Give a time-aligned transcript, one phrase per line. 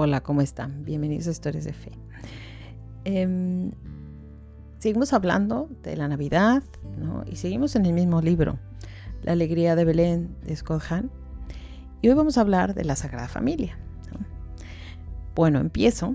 [0.00, 0.84] Hola, ¿cómo están?
[0.84, 1.90] Bienvenidos a Historias de Fe.
[3.02, 3.72] Em,
[4.78, 6.62] seguimos hablando de la Navidad
[6.96, 7.24] ¿no?
[7.26, 8.60] y seguimos en el mismo libro,
[9.24, 11.10] La Alegría de Belén de Scott Hahn.
[12.00, 13.76] Y hoy vamos a hablar de la Sagrada Familia.
[15.34, 16.14] Bueno, empiezo.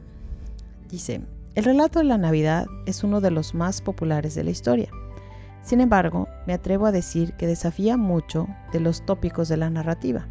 [0.89, 1.19] Dice,
[1.55, 4.87] el relato de la Navidad es uno de los más populares de la historia.
[5.61, 10.25] Sin embargo, me atrevo a decir que desafía mucho de los tópicos de la narrativa.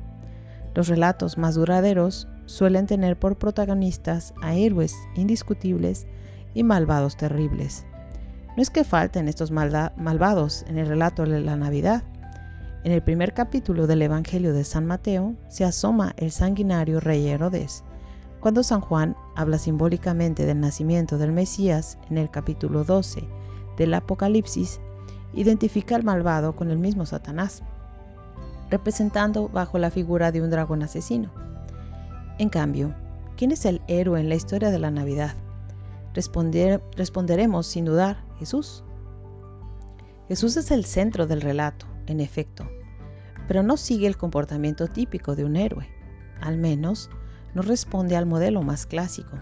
[0.74, 6.06] Los relatos más duraderos suelen tener por protagonistas a héroes indiscutibles
[6.54, 7.86] y malvados terribles.
[8.56, 12.02] No es que falten estos malvados en el relato de la Navidad.
[12.84, 17.82] En el primer capítulo del Evangelio de San Mateo se asoma el sanguinario rey Herodes.
[18.40, 23.22] Cuando San Juan habla simbólicamente del nacimiento del Mesías en el capítulo 12
[23.78, 24.80] del Apocalipsis,
[25.32, 27.62] identifica al malvado con el mismo Satanás,
[28.68, 31.30] representando bajo la figura de un dragón asesino.
[32.38, 32.94] En cambio,
[33.36, 35.36] ¿quién es el héroe en la historia de la Navidad?
[36.14, 38.84] responderemos sin dudar, Jesús.
[40.28, 42.68] Jesús es el centro del relato, en efecto,
[43.48, 45.88] pero no sigue el comportamiento típico de un héroe.
[46.40, 47.10] Al menos,
[47.54, 49.36] no responde al modelo más clásico.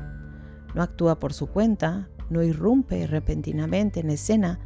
[0.74, 4.58] No actúa por su cuenta, no irrumpe repentinamente en escena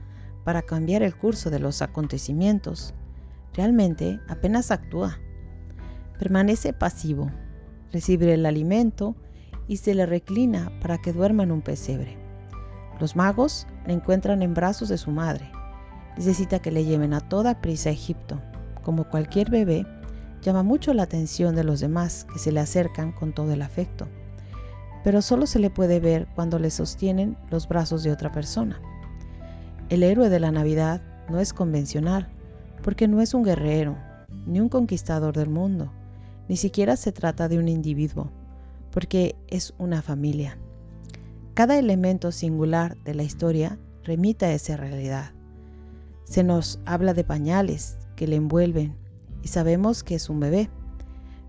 [0.45, 2.95] para cambiar el curso de los acontecimientos.
[3.55, 5.19] Realmente apenas actúa.
[6.19, 7.31] Permanece pasivo,
[7.95, 9.15] recibe el alimento
[9.69, 12.19] y se le reclina para que duerma en un pesebre.
[13.01, 15.51] Los magos le encuentran en brazos de su madre.
[16.17, 18.41] Necesita que le lleven a toda prisa a Egipto.
[18.83, 19.87] Como cualquier bebé,
[20.43, 24.09] llama mucho la atención de los demás que se le acercan con todo el afecto.
[25.05, 28.81] Pero solo se le puede ver cuando le sostienen los brazos de otra persona.
[29.89, 32.29] El héroe de la Navidad no es convencional,
[32.83, 33.97] porque no es un guerrero,
[34.47, 35.93] ni un conquistador del mundo
[36.49, 38.31] ni siquiera se trata de un individuo,
[38.91, 40.59] porque es una familia.
[41.55, 45.33] Cada elemento singular de la historia remite a esa realidad.
[46.25, 48.97] Se nos habla de pañales que le envuelven
[49.43, 50.71] y sabemos que es un bebé,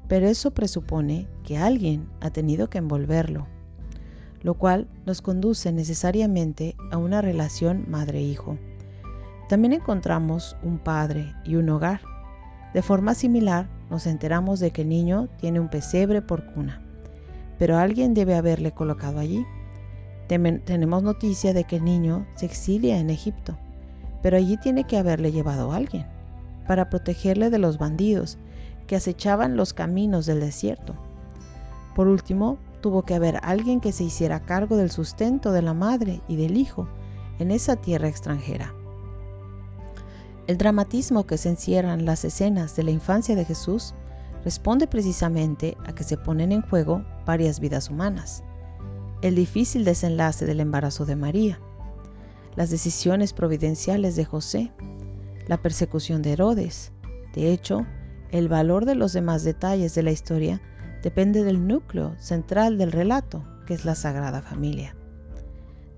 [0.07, 3.47] pero eso presupone que alguien ha tenido que envolverlo,
[4.41, 8.57] lo cual nos conduce necesariamente a una relación madre-hijo.
[9.49, 12.01] También encontramos un padre y un hogar.
[12.73, 16.81] De forma similar, nos enteramos de que el niño tiene un pesebre por cuna,
[17.57, 19.45] pero alguien debe haberle colocado allí.
[20.27, 23.57] tenemos noticia de que el niño se exilia en Egipto,
[24.21, 26.05] pero allí tiene que haberle llevado a alguien
[26.67, 28.37] para protegerle de los bandidos
[28.87, 30.95] que acechaban los caminos del desierto.
[31.95, 36.21] Por último, tuvo que haber alguien que se hiciera cargo del sustento de la madre
[36.27, 36.87] y del hijo
[37.39, 38.73] en esa tierra extranjera.
[40.47, 43.95] El dramatismo que se encierra en las escenas de la infancia de Jesús
[44.43, 48.43] responde precisamente a que se ponen en juego varias vidas humanas.
[49.23, 51.59] El difícil desenlace del embarazo de María,
[52.55, 54.71] las decisiones providenciales de José,
[55.47, 56.91] la persecución de Herodes.
[57.33, 57.87] De hecho,
[58.29, 60.61] el valor de los demás detalles de la historia
[61.01, 64.95] depende del núcleo central del relato, que es la Sagrada Familia.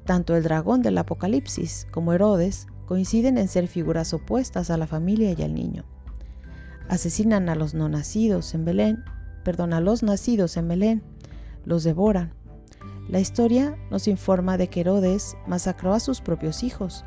[0.05, 5.35] Tanto el dragón del Apocalipsis como Herodes coinciden en ser figuras opuestas a la familia
[5.37, 5.83] y al niño.
[6.89, 9.03] Asesinan a los no nacidos en Belén,
[9.43, 11.03] perdón, a los nacidos en Belén,
[11.65, 12.33] los devoran.
[13.09, 17.05] La historia nos informa de que Herodes masacró a sus propios hijos.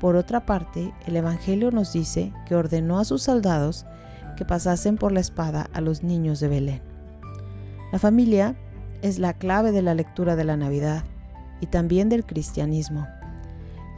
[0.00, 3.84] Por otra parte, el Evangelio nos dice que ordenó a sus soldados
[4.36, 6.82] que pasasen por la espada a los niños de Belén.
[7.92, 8.56] La familia
[9.02, 11.04] es la clave de la lectura de la Navidad
[11.60, 13.06] y también del cristianismo.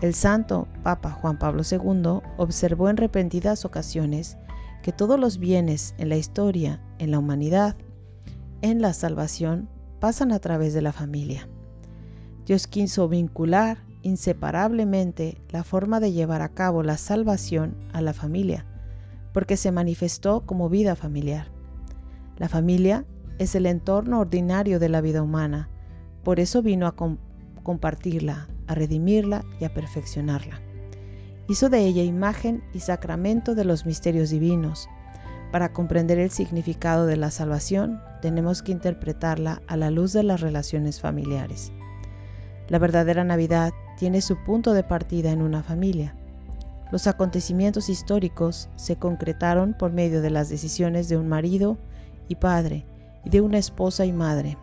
[0.00, 4.38] El santo Papa Juan Pablo II observó en repentidas ocasiones
[4.82, 7.76] que todos los bienes en la historia, en la humanidad,
[8.62, 9.68] en la salvación,
[10.00, 11.48] pasan a través de la familia.
[12.46, 18.64] Dios quiso vincular inseparablemente la forma de llevar a cabo la salvación a la familia,
[19.34, 21.48] porque se manifestó como vida familiar.
[22.38, 23.04] La familia
[23.38, 25.68] es el entorno ordinario de la vida humana,
[26.24, 26.94] por eso vino a
[27.62, 30.60] compartirla, a redimirla y a perfeccionarla.
[31.48, 34.88] Hizo de ella imagen y sacramento de los misterios divinos.
[35.50, 40.40] Para comprender el significado de la salvación, tenemos que interpretarla a la luz de las
[40.40, 41.72] relaciones familiares.
[42.68, 46.14] La verdadera Navidad tiene su punto de partida en una familia.
[46.92, 51.76] Los acontecimientos históricos se concretaron por medio de las decisiones de un marido
[52.28, 52.86] y padre
[53.24, 54.56] y de una esposa y madre.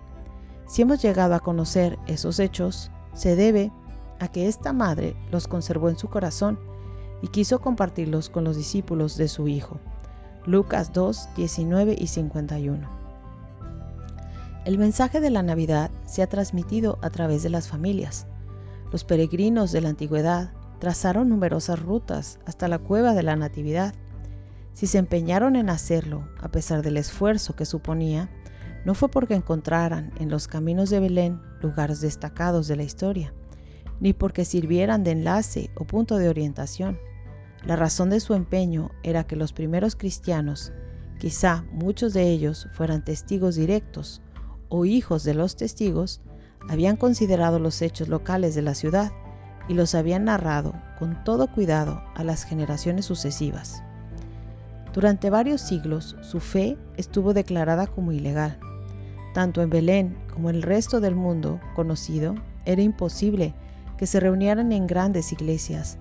[0.66, 3.74] Si hemos llegado a conocer esos hechos, se debe
[4.20, 6.60] a que esta madre los conservó en su corazón
[7.22, 9.80] y quiso compartirlos con los discípulos de su Hijo.
[10.46, 12.90] Lucas 2, 19 y 51.
[14.66, 18.28] El mensaje de la Navidad se ha transmitido a través de las familias.
[18.92, 23.94] Los peregrinos de la antigüedad trazaron numerosas rutas hasta la cueva de la Natividad.
[24.74, 28.30] Si se empeñaron en hacerlo, a pesar del esfuerzo que suponía,
[28.86, 33.34] no fue porque encontraran en los caminos de Belén lugares destacados de la historia,
[34.00, 37.00] ni porque sirvieran de enlace o punto de orientación.
[37.66, 40.72] La razón de su empeño era que los primeros cristianos,
[41.20, 44.22] quizá muchos de ellos fueran testigos directos
[44.70, 46.22] o hijos de los testigos,
[46.70, 49.12] habían considerado los hechos locales de la ciudad
[49.68, 53.84] y los habían narrado con todo cuidado a las generaciones sucesivas.
[54.94, 58.60] Durante varios siglos su fe estuvo declarada como ilegal.
[59.34, 62.36] Tanto en Belén como en el resto del mundo conocido
[62.66, 63.54] era imposible
[63.98, 65.98] que se reunieran en grandes iglesias.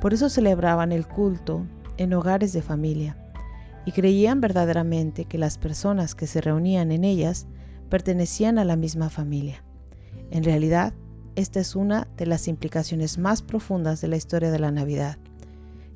[0.00, 1.66] Por eso celebraban el culto
[1.96, 3.16] en hogares de familia
[3.86, 7.46] y creían verdaderamente que las personas que se reunían en ellas
[7.88, 9.62] pertenecían a la misma familia.
[10.30, 10.92] En realidad,
[11.36, 15.18] esta es una de las implicaciones más profundas de la historia de la Navidad,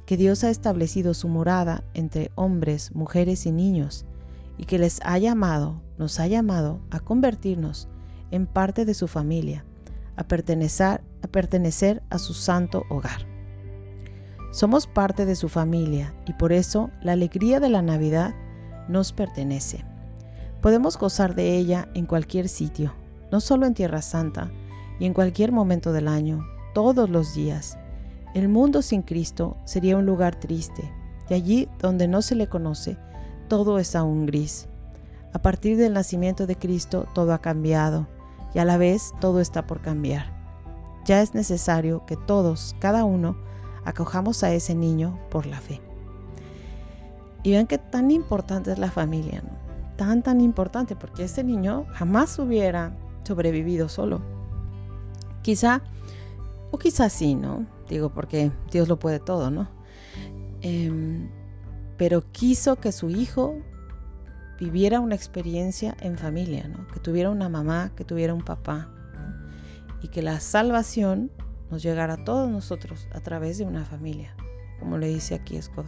[0.06, 4.04] que Dios ha establecido su morada entre hombres, mujeres y niños,
[4.56, 7.88] y que les ha llamado, nos ha llamado a convertirnos
[8.30, 9.64] en parte de su familia,
[10.20, 13.26] a pertenecer, a pertenecer a su santo hogar.
[14.52, 18.34] Somos parte de su familia y por eso la alegría de la Navidad
[18.86, 19.82] nos pertenece.
[20.60, 22.92] Podemos gozar de ella en cualquier sitio,
[23.32, 24.50] no solo en Tierra Santa,
[24.98, 26.44] y en cualquier momento del año,
[26.74, 27.78] todos los días.
[28.34, 30.92] El mundo sin Cristo sería un lugar triste,
[31.30, 32.98] y allí donde no se le conoce,
[33.48, 34.68] todo es aún gris.
[35.32, 38.06] A partir del nacimiento de Cristo todo ha cambiado,
[38.54, 40.32] y a la vez todo está por cambiar.
[41.04, 43.36] Ya es necesario que todos, cada uno,
[43.84, 45.80] acojamos a ese niño por la fe.
[47.42, 49.42] Y vean qué tan importante es la familia,
[49.96, 54.20] tan tan importante, porque ese niño jamás hubiera sobrevivido solo.
[55.42, 55.82] Quizá,
[56.70, 57.66] o quizá sí, ¿no?
[57.88, 59.68] Digo, porque Dios lo puede todo, ¿no?
[60.60, 61.30] Em,
[61.96, 63.56] pero quiso que su hijo
[64.60, 66.86] viviera una experiencia en familia, ¿no?
[66.88, 68.88] Que tuviera una mamá, que tuviera un papá.
[70.02, 71.32] Y que la salvación
[71.70, 74.34] nos llegara a todos nosotros a través de una familia,
[74.78, 75.86] como le dice aquí Scott.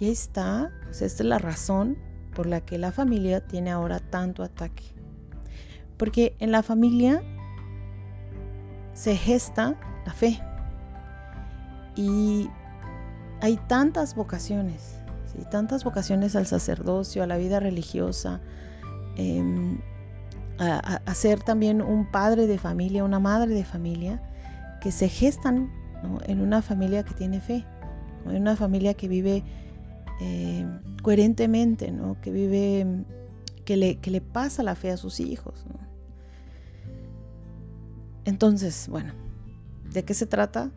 [0.00, 1.98] Y ahí está, esta es la razón
[2.34, 4.84] por la que la familia tiene ahora tanto ataque.
[5.98, 7.22] Porque en la familia
[8.94, 9.76] se gesta
[10.06, 10.40] la fe.
[11.96, 12.48] Y
[13.40, 14.97] hay tantas vocaciones,
[15.38, 15.46] ¿sí?
[15.50, 18.40] tantas vocaciones al sacerdocio, a la vida religiosa,
[19.16, 19.78] em,
[20.58, 24.20] a, ser también un padre de familia, una madre de familia,
[24.80, 25.70] que se gestan
[26.26, 27.64] en una familia que tiene fe,
[28.26, 29.44] en una familia que vive
[30.20, 30.66] eh,
[31.02, 32.20] coherentemente, ¿no?
[32.20, 33.04] que vive,
[33.64, 35.64] que le, que le pasa la fe a sus hijos.
[38.24, 39.12] Entonces, bueno,
[39.92, 40.70] ¿de qué se trata?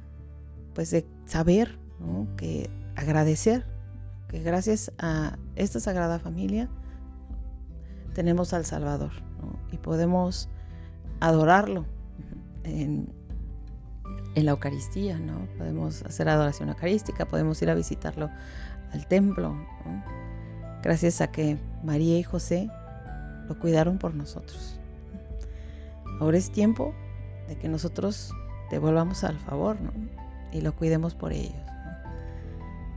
[0.74, 1.78] Pues de saber,
[2.38, 3.66] que agradecer,
[4.31, 6.69] que gracias a esta Sagrada Familia
[8.13, 9.12] tenemos al Salvador
[9.74, 10.48] y podemos
[11.19, 11.86] adorarlo
[12.63, 13.13] en,
[14.36, 15.45] la Eucaristía, ¿no?
[15.57, 18.30] Podemos hacer adoración eucarística, podemos ir a visitarlo
[18.94, 19.54] al templo,
[20.81, 22.70] gracias a que María y José
[23.50, 24.79] lo cuidaron por nosotros.
[26.22, 26.94] Ahora es tiempo
[27.50, 28.32] de que nosotros
[28.70, 29.75] devolvamos al favor
[30.53, 31.71] y lo cuidemos por ellos.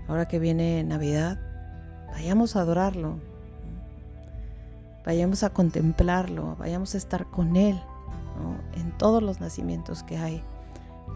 [0.08, 1.38] Ahora que viene Navidad,
[2.08, 3.18] vayamos a adorarlo,
[5.04, 7.80] vayamos a contemplarlo, vayamos a estar con Él
[8.74, 10.42] en todos los nacimientos que hay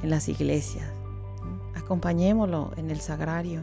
[0.03, 0.87] en las iglesias.
[1.77, 3.63] Acompañémoslo en el sagrario,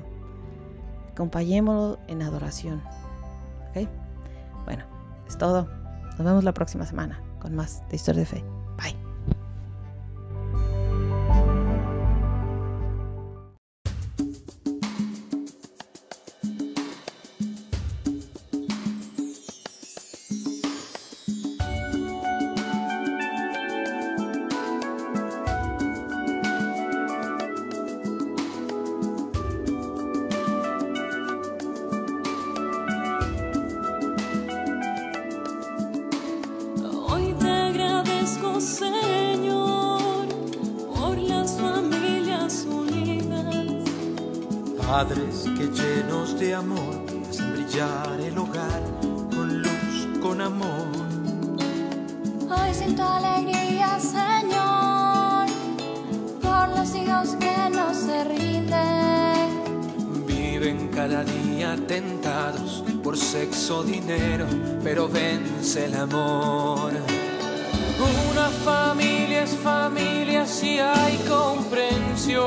[1.12, 2.82] acompañémoslo en adoración.
[4.66, 4.84] Bueno,
[5.28, 5.68] es todo.
[6.18, 8.55] Nos vemos la próxima semana con más de Historia de Fe.
[44.96, 46.96] Padres que llenos de amor
[47.30, 50.88] hacen brillar el hogar con luz, con amor.
[52.50, 55.48] Hoy siento alegría, Señor,
[56.42, 59.50] por los hijos que no se rinden.
[60.26, 64.46] Viven cada día tentados por sexo, dinero,
[64.82, 66.94] pero vence el amor.
[68.32, 72.46] Una familia es familia si hay comprensión.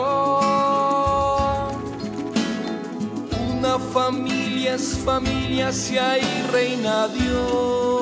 [3.69, 7.98] Una familia es familia si hay reina Dios.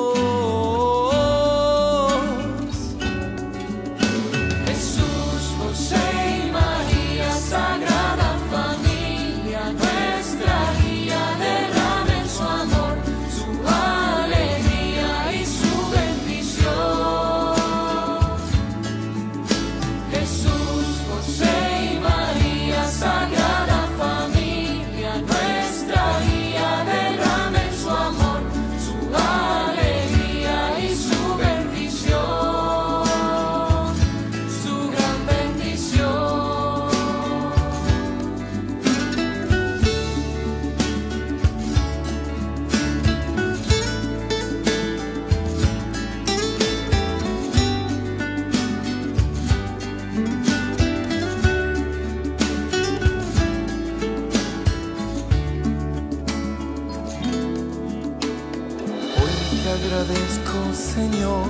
[59.77, 61.47] Agradezco, Señor,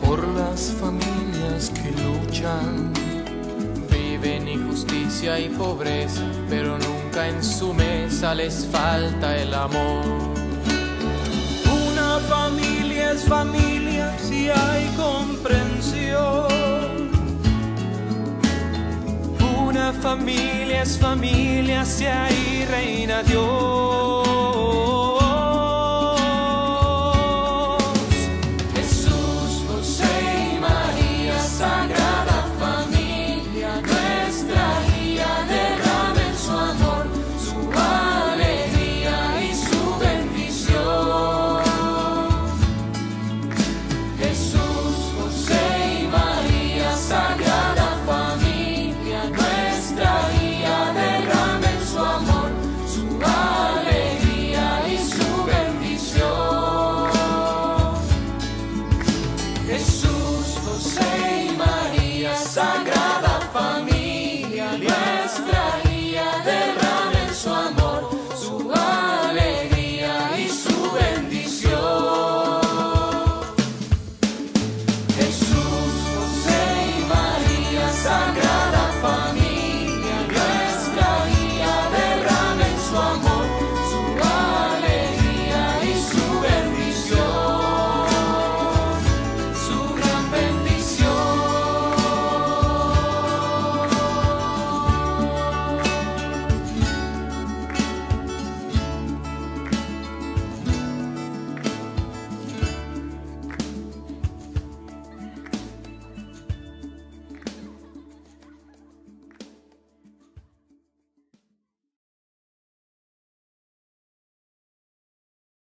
[0.00, 2.92] por las familias que luchan.
[3.90, 10.04] Viven injusticia y pobreza, pero nunca en su mesa les falta el amor.
[11.88, 16.46] Una familia es familia si hay comprensión.
[19.66, 24.35] Una familia es familia si hay reina Dios.